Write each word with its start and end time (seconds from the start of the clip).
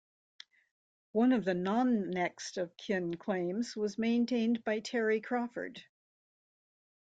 One 1.11 1.31
of 1.31 1.45
the 1.45 1.53
non-next 1.53 2.57
of 2.57 2.75
kin 2.75 3.17
claims 3.17 3.75
was 3.75 3.99
maintained 3.99 4.63
by 4.63 4.79
Terri 4.79 5.21
Crawford. 5.23 5.83